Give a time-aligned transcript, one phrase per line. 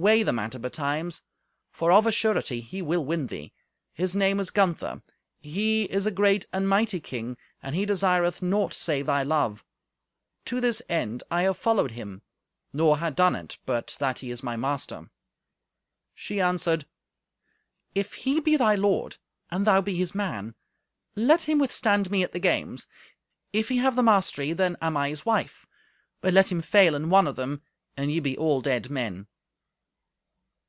[0.00, 1.22] Weigh the matter betimes,
[1.72, 3.52] for of a surety he will win thee.
[3.92, 5.02] His name is Gunther;
[5.40, 9.64] he is a great and mighty king, and he desireth naught save thy love.
[10.44, 12.22] To this end I have followed him,
[12.72, 15.10] nor had done it, but that he is my master."
[16.14, 16.86] She answered,
[17.92, 19.16] "If he be thy lord,
[19.50, 20.54] and thou be his man,
[21.16, 22.86] let him withstand me at the games.
[23.52, 25.66] If he have the mastery, then I am his wife,
[26.20, 27.62] but let him fail in one of them,
[27.96, 29.26] and ye be all dead men."